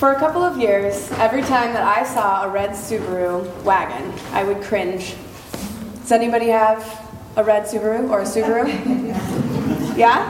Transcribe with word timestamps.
For 0.00 0.12
a 0.12 0.18
couple 0.18 0.42
of 0.42 0.56
years, 0.56 1.10
every 1.18 1.42
time 1.42 1.74
that 1.74 1.82
I 1.82 2.04
saw 2.04 2.44
a 2.44 2.48
red 2.48 2.70
Subaru 2.70 3.44
wagon, 3.64 4.10
I 4.32 4.44
would 4.44 4.62
cringe. 4.62 5.14
Does 6.00 6.10
anybody 6.10 6.46
have 6.46 7.06
a 7.36 7.44
red 7.44 7.64
Subaru 7.64 8.08
or 8.08 8.20
a 8.20 8.24
Subaru? 8.24 8.66
Yeah? 9.98 10.24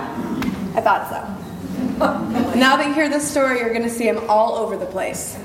I 0.74 0.80
thought 0.80 1.08
so. 1.08 2.56
Now 2.58 2.76
that 2.78 2.88
you 2.88 2.94
hear 2.94 3.08
this 3.08 3.30
story, 3.30 3.60
you're 3.60 3.68
going 3.72 3.84
to 3.84 3.88
see 3.88 4.10
them 4.10 4.28
all 4.28 4.56
over 4.56 4.76
the 4.76 4.86
place. 4.86 5.38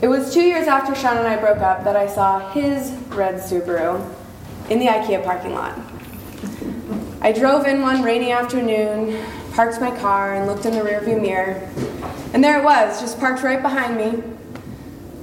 It 0.00 0.08
was 0.08 0.32
two 0.32 0.40
years 0.40 0.68
after 0.68 0.94
Sean 0.94 1.18
and 1.18 1.26
I 1.26 1.36
broke 1.36 1.58
up 1.58 1.84
that 1.84 1.96
I 1.96 2.06
saw 2.06 2.50
his 2.52 2.92
red 3.10 3.42
Subaru 3.42 4.02
in 4.70 4.78
the 4.78 4.86
IKEA 4.86 5.22
parking 5.22 5.52
lot. 5.52 5.78
I 7.20 7.30
drove 7.32 7.66
in 7.66 7.82
one 7.82 8.02
rainy 8.02 8.32
afternoon, 8.32 9.22
parked 9.58 9.80
my 9.80 9.90
car, 9.98 10.36
and 10.36 10.46
looked 10.46 10.66
in 10.66 10.72
the 10.72 10.78
rearview 10.78 11.20
mirror. 11.20 11.68
And 12.32 12.44
there 12.44 12.60
it 12.60 12.62
was, 12.62 13.00
just 13.00 13.18
parked 13.18 13.42
right 13.42 13.60
behind 13.60 13.96
me. 13.96 14.22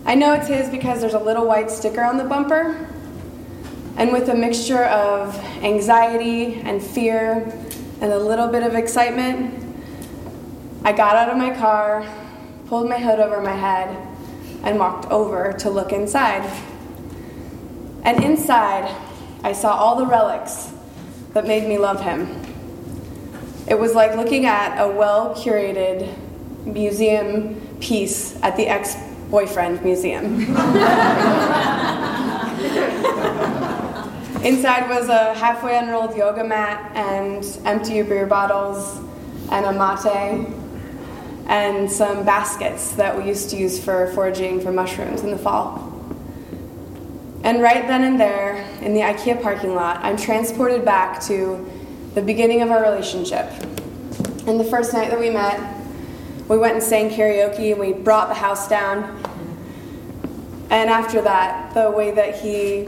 I 0.05 0.15
know 0.15 0.33
it's 0.33 0.49
his 0.49 0.69
because 0.69 0.99
there's 0.99 1.13
a 1.13 1.19
little 1.19 1.47
white 1.47 1.71
sticker 1.71 2.03
on 2.03 2.17
the 2.17 2.25
bumper. 2.25 2.85
And 3.95 4.11
with 4.11 4.27
a 4.27 4.35
mixture 4.35 4.83
of 4.83 5.33
anxiety 5.63 6.55
and 6.55 6.83
fear 6.83 7.49
and 8.01 8.11
a 8.11 8.19
little 8.19 8.49
bit 8.49 8.63
of 8.63 8.75
excitement, 8.75 9.77
I 10.83 10.91
got 10.91 11.15
out 11.15 11.29
of 11.29 11.37
my 11.37 11.55
car, 11.55 12.05
pulled 12.67 12.89
my 12.89 12.99
hood 12.99 13.21
over 13.21 13.39
my 13.39 13.55
head, 13.55 13.95
and 14.65 14.77
walked 14.77 15.09
over 15.11 15.53
to 15.59 15.69
look 15.69 15.93
inside. 15.93 16.43
And 18.03 18.21
inside, 18.21 18.93
I 19.45 19.53
saw 19.53 19.77
all 19.77 19.95
the 19.95 20.05
relics 20.05 20.73
that 21.31 21.47
made 21.47 21.69
me 21.69 21.77
love 21.77 22.01
him. 22.01 22.44
It 23.67 23.79
was 23.79 23.95
like 23.95 24.15
looking 24.15 24.45
at 24.45 24.79
a 24.79 24.87
well 24.87 25.33
curated 25.33 26.13
museum 26.65 27.59
piece 27.79 28.35
at 28.43 28.55
the 28.57 28.67
ex 28.67 28.95
boyfriend 29.29 29.83
museum. 29.83 30.41
Inside 34.45 34.87
was 34.89 35.09
a 35.09 35.33
halfway 35.33 35.75
unrolled 35.75 36.15
yoga 36.15 36.43
mat 36.43 36.91
and 36.95 37.43
empty 37.65 38.03
beer 38.03 38.27
bottles 38.27 38.99
and 39.49 39.65
a 39.65 39.73
mate 39.73 40.47
and 41.47 41.91
some 41.91 42.23
baskets 42.23 42.91
that 42.93 43.17
we 43.17 43.27
used 43.27 43.49
to 43.49 43.57
use 43.57 43.83
for 43.83 44.07
foraging 44.13 44.61
for 44.61 44.71
mushrooms 44.71 45.21
in 45.21 45.31
the 45.31 45.37
fall. 45.37 45.91
And 47.43 47.61
right 47.61 47.87
then 47.87 48.03
and 48.03 48.19
there, 48.19 48.57
in 48.81 48.93
the 48.93 49.01
IKEA 49.01 49.41
parking 49.41 49.75
lot, 49.75 49.97
I'm 50.03 50.17
transported 50.17 50.83
back 50.83 51.21
to 51.23 51.67
the 52.15 52.21
beginning 52.21 52.61
of 52.61 52.71
our 52.71 52.81
relationship. 52.81 53.45
And 54.47 54.57
the 54.57 54.63
first 54.63 54.93
night 54.93 55.11
that 55.11 55.19
we 55.19 55.29
met, 55.29 55.59
we 56.47 56.57
went 56.57 56.75
and 56.75 56.83
sang 56.83 57.09
karaoke 57.09 57.71
and 57.71 57.79
we 57.79 57.91
brought 57.91 58.29
the 58.29 58.35
house 58.35 58.69
down. 58.69 59.21
And 60.69 60.89
after 60.89 61.21
that, 61.21 61.73
the 61.73 61.91
way 61.91 62.11
that 62.11 62.39
he 62.39 62.87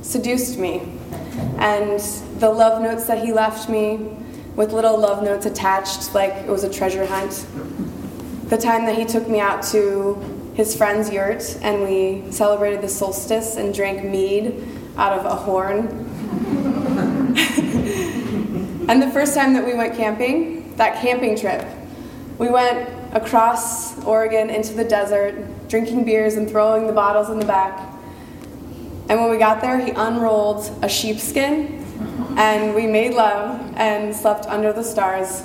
seduced 0.00 0.58
me 0.58 0.80
and 1.58 2.00
the 2.40 2.48
love 2.48 2.80
notes 2.80 3.04
that 3.04 3.22
he 3.22 3.34
left 3.34 3.68
me 3.68 4.16
with 4.56 4.72
little 4.72 4.98
love 4.98 5.22
notes 5.22 5.44
attached, 5.44 6.14
like 6.14 6.32
it 6.32 6.48
was 6.48 6.64
a 6.64 6.72
treasure 6.72 7.04
hunt. 7.04 7.46
The 8.48 8.56
time 8.56 8.86
that 8.86 8.96
he 8.96 9.04
took 9.04 9.28
me 9.28 9.40
out 9.40 9.62
to 9.72 10.14
his 10.54 10.74
friend's 10.74 11.10
yurt 11.10 11.58
and 11.60 11.82
we 11.82 12.32
celebrated 12.32 12.80
the 12.80 12.88
solstice 12.88 13.56
and 13.56 13.74
drank 13.74 14.04
mead 14.04 14.66
out 14.96 15.18
of 15.18 15.26
a 15.26 15.34
horn. 15.34 16.03
And 18.88 19.00
the 19.00 19.10
first 19.10 19.34
time 19.34 19.54
that 19.54 19.64
we 19.64 19.74
went 19.74 19.96
camping, 19.96 20.76
that 20.76 21.00
camping 21.00 21.36
trip, 21.36 21.66
we 22.38 22.48
went 22.48 22.88
across 23.14 24.02
Oregon 24.04 24.50
into 24.50 24.74
the 24.74 24.84
desert, 24.84 25.68
drinking 25.68 26.04
beers 26.04 26.34
and 26.34 26.48
throwing 26.48 26.86
the 26.86 26.92
bottles 26.92 27.30
in 27.30 27.38
the 27.38 27.46
back. 27.46 27.78
And 29.08 29.20
when 29.20 29.30
we 29.30 29.38
got 29.38 29.60
there, 29.60 29.78
he 29.78 29.92
unrolled 29.92 30.70
a 30.82 30.88
sheepskin 30.88 31.84
and 32.36 32.74
we 32.74 32.86
made 32.86 33.14
love 33.14 33.60
and 33.76 34.14
slept 34.14 34.46
under 34.46 34.72
the 34.72 34.82
stars. 34.82 35.42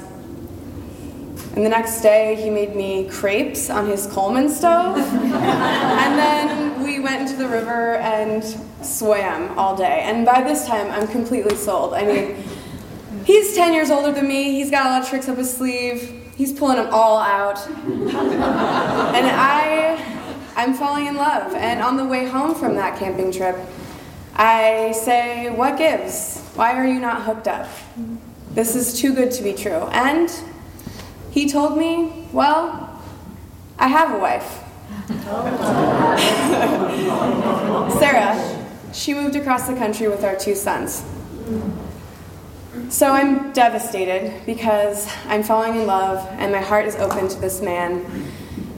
And 1.56 1.66
the 1.66 1.70
next 1.70 2.02
day, 2.02 2.36
he 2.36 2.50
made 2.50 2.76
me 2.76 3.08
crepes 3.10 3.70
on 3.70 3.88
his 3.88 4.08
Coleman 4.08 4.50
stove. 4.50 4.98
and 4.98 6.20
then 6.20 6.84
we 6.84 7.00
went 7.00 7.22
into 7.22 7.36
the 7.36 7.48
river 7.48 7.96
and 7.96 8.44
swam 8.82 9.58
all 9.58 9.76
day. 9.76 10.02
And 10.04 10.26
by 10.26 10.42
this 10.42 10.66
time, 10.66 10.92
I'm 10.92 11.08
completely 11.08 11.56
sold. 11.56 11.94
I 11.94 12.06
mean, 12.06 12.44
he's 13.26 13.56
10 13.56 13.74
years 13.74 13.90
older 13.90 14.12
than 14.12 14.28
me, 14.28 14.52
he's 14.52 14.72
got 14.72 14.86
a 14.86 14.90
lot 14.90 15.04
of 15.04 15.10
tricks 15.10 15.28
up 15.28 15.38
his 15.38 15.56
sleeve, 15.56 16.32
he's 16.36 16.54
pulling 16.54 16.78
them 16.78 16.90
all 16.92 17.20
out. 17.20 17.66
and 17.68 19.28
I 19.28 20.20
I'm 20.60 20.74
falling 20.74 21.06
in 21.06 21.16
love. 21.16 21.56
And 21.56 21.82
on 21.82 21.96
the 21.96 22.04
way 22.04 22.26
home 22.26 22.54
from 22.54 22.76
that 22.76 23.00
camping 23.00 23.32
trip, 23.32 23.56
I 24.36 24.92
say, 24.92 25.50
What 25.50 25.78
gives? 25.78 26.42
Why 26.54 26.74
are 26.74 26.86
you 26.86 27.00
not 27.00 27.24
hooked 27.24 27.48
up? 27.48 27.70
This 28.52 28.76
is 28.76 29.00
too 29.00 29.14
good 29.14 29.32
to 29.32 29.44
be 29.44 29.54
true. 29.54 29.88
And 29.94 30.30
he 31.32 31.50
told 31.50 31.78
me, 31.78 32.28
Well, 32.34 33.02
I 33.78 33.88
have 33.88 34.14
a 34.14 34.20
wife. 34.20 34.66
Sarah, 38.00 38.68
she 38.92 39.14
moved 39.14 39.38
across 39.38 39.66
the 39.66 39.76
country 39.76 40.10
with 40.10 40.26
our 40.26 40.36
two 40.36 40.56
sons. 40.56 41.06
So 42.90 43.12
I'm 43.12 43.52
devastated 43.52 44.46
because 44.46 45.12
I'm 45.26 45.42
falling 45.42 45.76
in 45.76 45.88
love 45.88 46.26
and 46.34 46.52
my 46.52 46.62
heart 46.62 46.86
is 46.86 46.96
open 46.96 47.28
to 47.28 47.40
this 47.40 47.62
man 47.62 48.06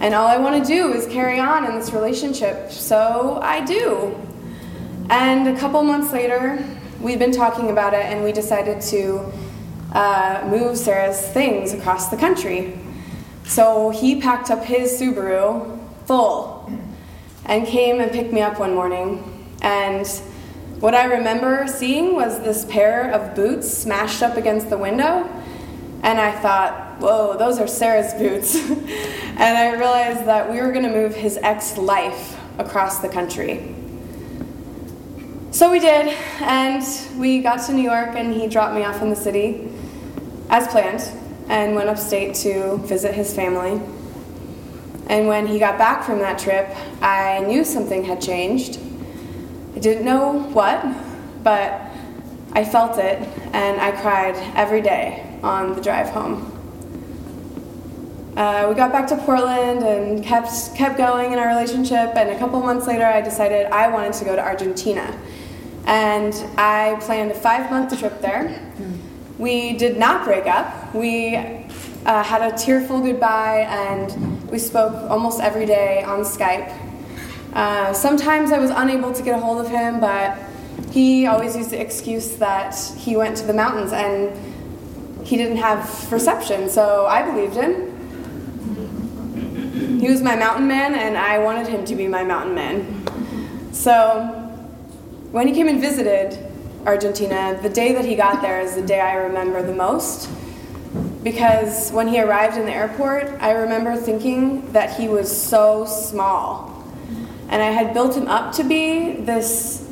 and 0.02 0.16
all 0.16 0.28
I 0.28 0.38
want 0.38 0.64
to 0.64 0.68
do 0.68 0.94
is 0.94 1.06
carry 1.08 1.40
on 1.40 1.66
in 1.66 1.76
this 1.76 1.92
relationship. 1.92 2.72
So 2.72 3.40
I 3.42 3.64
do. 3.64 4.16
And 5.10 5.48
a 5.48 5.60
couple 5.60 5.84
months 5.84 6.12
later, 6.12 6.66
we'd 7.02 7.20
been 7.20 7.32
talking 7.32 7.70
about 7.70 7.94
it 7.94 8.06
and 8.06 8.24
we 8.24 8.32
decided 8.32 8.82
to 8.84 9.32
uh, 9.94 10.48
move 10.50 10.78
Sarah's 10.78 11.22
things 11.28 11.74
across 11.74 12.10
the 12.10 12.18
country. 12.18 12.80
So 13.44 13.90
he 13.90 14.20
packed 14.20 14.50
up 14.50 14.64
his 14.64 15.00
Subaru 15.00 15.80
full 16.06 16.72
and 17.46 17.68
came 17.68 18.00
and 18.00 18.12
picked 18.12 18.32
me 18.32 18.42
up 18.42 18.58
one 18.58 18.74
morning. 18.74 19.48
And 19.62 20.08
what 20.82 20.96
I 20.96 21.06
remember 21.06 21.68
seeing 21.68 22.16
was 22.16 22.40
this 22.40 22.66
pair 22.66 23.12
of 23.12 23.36
boots 23.36 23.70
smashed 23.70 24.24
up 24.24 24.36
against 24.36 24.72
the 24.72 24.80
window. 24.80 25.30
And 26.02 26.20
I 26.20 26.32
thought, 26.32 27.00
whoa, 27.00 27.38
those 27.38 27.60
are 27.60 27.68
Sarah's 27.68 28.16
boots. 28.16 28.56
and 28.56 29.40
I 29.40 29.76
realized 29.76 30.26
that 30.26 30.50
we 30.50 30.60
were 30.60 30.72
going 30.72 30.86
to 30.86 30.92
move 30.92 31.14
his 31.14 31.38
ex 31.38 31.78
life 31.78 32.36
across 32.58 32.98
the 32.98 33.10
country. 33.10 33.76
So 35.52 35.70
we 35.70 35.80
did, 35.80 36.08
and 36.40 36.84
we 37.20 37.42
got 37.42 37.64
to 37.68 37.74
New 37.74 37.84
York, 37.84 38.16
and 38.16 38.34
he 38.34 38.48
dropped 38.48 38.74
me 38.74 38.84
off 38.84 39.04
in 39.04 39.12
the 39.12 39.16
city 39.16 39.70
as 40.50 40.68
planned 40.70 41.04
and 41.48 41.76
went 41.76 41.90
upstate 41.90 42.34
to 42.36 42.78
visit 42.78 43.14
his 43.14 43.36
family. 43.36 43.80
And 45.08 45.28
when 45.28 45.46
he 45.46 45.60
got 45.60 45.78
back 45.78 46.04
from 46.06 46.20
that 46.20 46.40
trip, 46.40 46.76
I 47.04 47.42
knew 47.42 47.64
something 47.64 48.04
had 48.04 48.20
changed. 48.20 48.80
I 49.76 49.80
didn't 49.80 50.06
know 50.06 50.40
what, 50.54 50.86
but 51.44 51.82
I 52.54 52.66
felt 52.66 52.98
it, 52.98 53.22
and 53.54 53.80
I 53.80 53.92
cried 53.92 54.36
every 54.56 54.82
day 54.82 55.40
on 55.42 55.74
the 55.76 55.82
drive 55.82 56.10
home. 56.10 56.52
Uh, 58.36 58.66
we 58.70 58.76
got 58.76 58.92
back 58.92 59.08
to 59.08 59.18
Portland 59.18 59.84
and 59.84 60.24
kept 60.24 60.76
kept 60.76 60.98
going 60.98 61.34
in 61.34 61.40
our 61.40 61.48
relationship. 61.48 62.16
And 62.16 62.30
a 62.30 62.38
couple 62.40 62.60
months 62.62 62.88
later, 62.88 63.06
I 63.06 63.22
decided 63.22 63.68
I 63.68 63.88
wanted 63.90 64.14
to 64.14 64.26
go 64.26 64.36
to 64.36 64.42
Argentina, 64.42 65.18
and 65.86 66.34
I 66.58 66.98
planned 67.02 67.32
a 67.32 67.36
five 67.36 67.70
month 67.70 67.98
trip 67.98 68.22
there. 68.22 68.72
We 69.38 69.74
did 69.74 69.98
not 69.98 70.26
break 70.26 70.46
up. 70.48 70.94
We 70.94 71.36
uh, 71.36 72.24
had 72.24 72.42
a 72.42 72.58
tearful 72.58 73.02
goodbye, 73.02 73.66
and 73.70 74.50
we 74.50 74.60
spoke 74.60 74.94
almost 75.10 75.40
every 75.40 75.66
day 75.66 76.04
on 76.04 76.22
Skype. 76.22 76.91
Uh, 77.54 77.94
sometimes 77.94 78.52
I 78.52 78.60
was 78.60 78.70
unable 78.70 79.12
to 79.14 79.22
get 79.22 79.38
a 79.38 79.42
hold 79.42 79.66
of 79.66 79.72
him, 79.72 80.00
but 80.00 80.38
he 80.92 81.28
always 81.28 81.56
used 81.56 81.70
the 81.70 81.80
excuse 81.80 82.38
that 82.38 82.76
he 82.98 83.16
went 83.16 83.38
to 83.38 83.46
the 83.46 83.54
mountains 83.54 83.92
and 83.94 84.38
he 85.26 85.38
didn't 85.38 85.58
have 85.58 86.12
reception, 86.12 86.70
so 86.70 87.06
I 87.06 87.24
believed 87.24 87.56
him. 87.56 87.92
He 90.00 90.10
was 90.10 90.22
my 90.22 90.36
mountain 90.36 90.68
man, 90.68 90.96
and 90.96 91.16
I 91.18 91.38
wanted 91.38 91.68
him 91.68 91.86
to 91.86 91.96
be 91.96 92.08
my 92.08 92.24
mountain 92.24 92.56
man. 92.56 93.04
So 93.72 94.24
when 95.32 95.48
he 95.48 95.54
came 95.54 95.68
and 95.68 95.80
visited 95.80 96.38
Argentina, 96.86 97.60
the 97.62 97.70
day 97.70 97.94
that 97.94 98.04
he 98.04 98.16
got 98.16 98.42
there 98.42 98.62
is 98.62 98.76
the 98.76 98.82
day 98.82 99.00
I 99.00 99.14
remember 99.14 99.62
the 99.62 99.76
most. 99.76 100.30
Because 101.24 101.92
when 101.92 102.08
he 102.08 102.20
arrived 102.20 102.58
in 102.58 102.66
the 102.66 102.74
airport, 102.74 103.28
I 103.40 103.52
remember 103.52 103.96
thinking 103.96 104.72
that 104.72 104.98
he 104.98 105.08
was 105.08 105.30
so 105.32 105.86
small. 105.86 106.71
And 107.52 107.62
I 107.62 107.72
had 107.72 107.94
built 107.94 108.16
him 108.16 108.28
up 108.28 108.54
to 108.56 108.64
be 108.64 109.12
this 109.12 109.88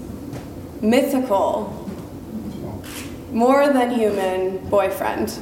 mythical, 0.81 1.89
more 3.31 3.67
than 3.67 3.91
human 3.91 4.57
boyfriend. 4.69 5.37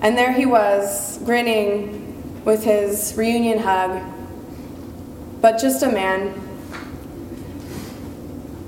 And 0.00 0.16
there 0.16 0.32
he 0.32 0.46
was, 0.46 1.18
grinning 1.24 2.42
with 2.44 2.64
his 2.64 3.14
reunion 3.16 3.58
hug, 3.58 4.02
but 5.40 5.60
just 5.60 5.82
a 5.82 5.90
man. 5.90 6.34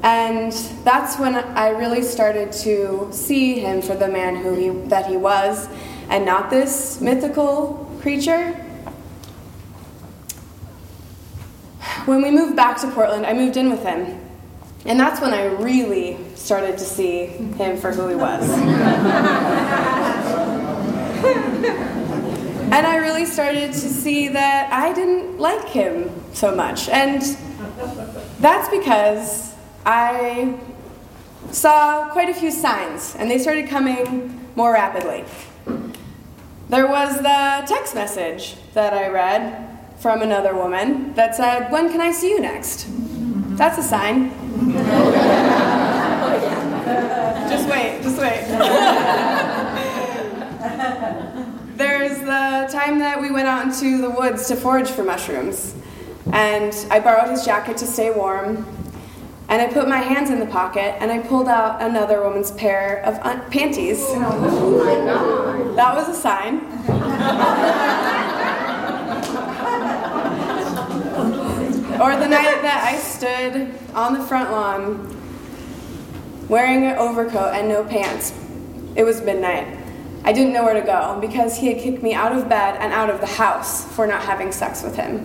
And 0.03 0.53
that's 0.85 1.19
when 1.19 1.37
I 1.37 1.71
really 1.71 2.03
started 2.03 2.53
to 2.65 3.09
see 3.11 3.61
him 3.61 3.81
for 3.81 3.95
the 3.95 4.09
man 4.09 4.37
who 4.37 4.55
he, 4.55 4.69
that 4.89 5.07
he 5.07 5.17
was, 5.17 5.69
and 6.09 6.27
not 6.27 6.51
this 6.51 7.01
mythical 7.01 7.91
creature. 8.03 8.64
When 12.07 12.21
we 12.21 12.31
moved 12.31 12.55
back 12.55 12.79
to 12.83 12.91
Portland, 12.91 13.25
I 13.25 13.33
moved 13.33 13.57
in 13.57 13.71
with 13.71 13.83
him. 13.83 14.21
And 14.85 15.01
that's 15.01 15.23
when 15.23 15.33
I 15.33 15.47
really 15.47 16.19
started 16.35 16.77
to 16.77 16.85
see 16.85 17.25
him 17.25 17.79
for 17.79 17.93
who 17.93 18.09
he 18.09 18.15
was. 18.15 18.47
and 22.71 22.87
I 22.87 22.97
really 22.97 23.25
started 23.25 23.73
to 23.73 23.89
see 23.89 24.29
that 24.29 24.71
I 24.71 24.93
didn't 24.93 25.39
like 25.39 25.67
him 25.67 26.11
so 26.35 26.55
much. 26.55 26.91
And 26.91 27.23
that's 28.39 28.69
because 28.69 29.55
I 29.87 30.59
saw 31.51 32.11
quite 32.11 32.29
a 32.29 32.35
few 32.35 32.51
signs, 32.51 33.17
and 33.17 33.31
they 33.31 33.39
started 33.39 33.69
coming 33.69 34.51
more 34.57 34.75
rapidly. 34.75 35.25
There 36.69 36.87
was 36.87 37.17
the 37.17 37.65
text 37.67 37.95
message 37.95 38.57
that 38.75 38.93
I 38.93 39.09
read 39.09 39.74
from 39.99 40.23
another 40.23 40.55
woman 40.55 41.13
that 41.15 41.35
said, 41.35 41.71
When 41.71 41.91
can 41.91 42.01
I 42.01 42.13
see 42.13 42.31
you 42.31 42.41
next? 42.41 42.87
That's 43.57 43.79
a 43.79 43.83
sign. 43.83 44.31
just 47.49 47.69
wait, 47.69 48.03
just 48.03 48.19
wait. 48.19 48.45
There's 51.77 52.19
the 52.21 52.69
time 52.71 52.99
that 53.01 53.21
we 53.21 53.31
went 53.31 53.49
out 53.49 53.65
into 53.65 54.01
the 54.01 54.11
woods 54.11 54.47
to 54.49 54.57
forage 54.57 54.89
for 54.89 55.05
mushrooms. 55.05 55.75
And 56.33 56.75
I 56.91 57.01
borrowed 57.01 57.31
his 57.31 57.45
jacket 57.45 57.77
to 57.79 57.87
stay 57.87 58.11
warm. 58.11 58.67
And 59.49 59.61
I 59.61 59.71
put 59.73 59.89
my 59.89 59.99
hands 59.99 60.31
in 60.31 60.41
the 60.41 60.47
pocket 60.47 60.97
and 61.01 61.13
I 61.13 61.19
pulled 61.19 61.49
out 61.49 61.83
another 61.83 62.23
woman's 62.23 62.51
pair 62.53 63.03
of 63.05 63.19
un- 63.21 63.43
panties. 63.51 64.03
Oh 64.09 65.75
that 65.77 65.95
was 65.95 66.09
a 66.09 66.15
sign. 66.15 66.61
or 72.01 72.17
the 72.17 72.27
night 72.27 72.63
that 72.63 72.91
I 72.93 72.99
stood 72.99 73.73
on 73.95 74.15
the 74.15 74.25
front 74.25 74.51
lawn 74.51 75.11
wearing 76.49 76.85
an 76.85 76.97
overcoat 76.97 77.55
and 77.55 77.69
no 77.69 77.85
pants. 77.85 78.35
It 78.97 79.05
was 79.05 79.23
midnight. 79.23 79.79
I 80.25 80.33
didn't 80.33 80.53
know 80.53 80.65
where 80.65 80.75
to 80.75 80.81
go 80.81 81.19
because 81.21 81.57
he 81.57 81.69
had 81.69 81.79
kicked 81.83 82.03
me 82.03 82.15
out 82.15 82.33
of 82.33 82.49
bed 82.49 82.77
and 82.81 82.93
out 82.93 83.11
of 83.11 83.21
the 83.21 83.27
house 83.27 83.85
for 83.95 84.07
not 84.07 84.23
having 84.23 84.53
sex 84.53 84.83
with 84.83 84.97
him. 84.97 85.25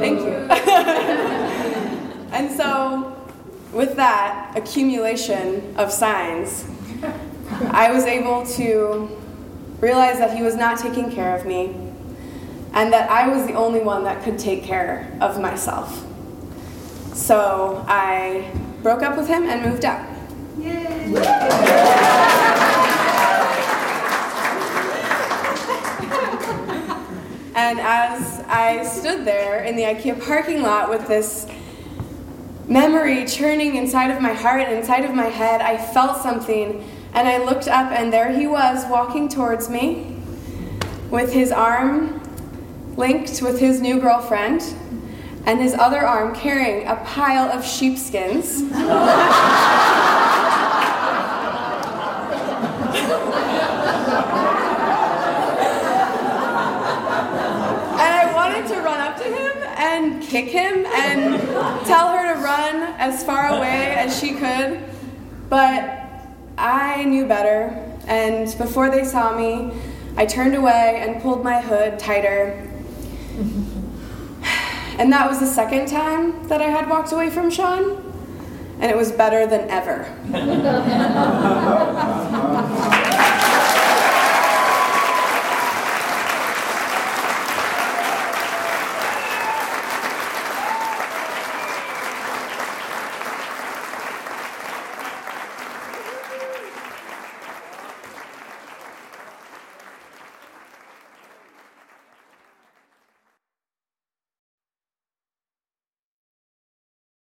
Thank 0.00 0.20
you. 0.20 0.34
and 2.32 2.50
so, 2.56 3.16
with 3.72 3.96
that 3.96 4.52
accumulation 4.56 5.74
of 5.76 5.90
signs, 5.90 6.66
I 7.70 7.90
was 7.90 8.04
able 8.04 8.46
to 8.46 9.23
realize 9.84 10.18
that 10.18 10.34
he 10.34 10.42
was 10.42 10.56
not 10.56 10.78
taking 10.78 11.12
care 11.12 11.36
of 11.36 11.44
me 11.44 11.66
and 12.72 12.90
that 12.90 13.10
I 13.10 13.28
was 13.28 13.46
the 13.46 13.52
only 13.52 13.80
one 13.80 14.02
that 14.04 14.24
could 14.24 14.38
take 14.38 14.64
care 14.64 15.14
of 15.20 15.38
myself. 15.38 16.06
So 17.12 17.84
I 17.86 18.50
broke 18.82 19.02
up 19.02 19.16
with 19.16 19.28
him 19.28 19.44
and 19.44 19.70
moved 19.70 19.84
out. 19.84 20.08
and 27.54 27.78
as 27.78 28.40
I 28.48 28.84
stood 28.84 29.26
there 29.26 29.64
in 29.64 29.76
the 29.76 29.82
IKEA 29.82 30.24
parking 30.24 30.62
lot 30.62 30.88
with 30.88 31.06
this 31.06 31.46
memory 32.66 33.26
churning 33.26 33.76
inside 33.76 34.10
of 34.10 34.22
my 34.22 34.32
heart 34.32 34.62
and 34.62 34.78
inside 34.78 35.04
of 35.04 35.14
my 35.14 35.26
head, 35.26 35.60
I 35.60 35.76
felt 35.76 36.22
something 36.22 36.82
and 37.14 37.28
I 37.28 37.38
looked 37.38 37.68
up 37.68 37.92
and 37.92 38.12
there 38.12 38.32
he 38.32 38.46
was 38.46 38.84
walking 38.90 39.28
towards 39.28 39.70
me 39.70 40.16
with 41.10 41.32
his 41.32 41.52
arm 41.52 42.20
linked 42.96 43.40
with 43.40 43.60
his 43.60 43.80
new 43.80 44.00
girlfriend 44.00 44.62
and 45.46 45.60
his 45.60 45.74
other 45.74 46.04
arm 46.04 46.34
carrying 46.34 46.86
a 46.88 46.96
pile 46.96 47.50
of 47.50 47.64
sheepskins. 47.64 48.62
and 48.62 48.72
I 58.02 58.32
wanted 58.34 58.66
to 58.74 58.80
run 58.80 59.00
up 59.00 59.16
to 59.18 59.24
him 59.24 59.62
and 59.76 60.22
kick 60.22 60.46
him 60.46 60.84
and 60.86 61.40
tell 61.86 62.08
her 62.16 62.34
to 62.34 62.40
run 62.40 62.94
as 62.98 63.22
far 63.22 63.48
away 63.56 63.94
as 63.96 64.18
she 64.18 64.32
could, 64.32 64.80
but 65.48 66.03
I 66.56 67.04
knew 67.04 67.26
better, 67.26 67.74
and 68.06 68.46
before 68.58 68.90
they 68.90 69.04
saw 69.04 69.36
me, 69.36 69.72
I 70.16 70.26
turned 70.26 70.54
away 70.54 71.02
and 71.02 71.20
pulled 71.20 71.42
my 71.42 71.60
hood 71.60 71.98
tighter 71.98 72.70
and 74.98 75.12
that 75.12 75.28
was 75.28 75.40
the 75.40 75.46
second 75.46 75.86
time 75.88 76.46
that 76.48 76.62
I 76.62 76.68
had 76.68 76.88
walked 76.88 77.10
away 77.12 77.30
from 77.30 77.50
Sean, 77.50 78.12
and 78.78 78.90
it 78.90 78.96
was 78.96 79.10
better 79.10 79.46
than 79.46 79.68
ever. 79.70 80.06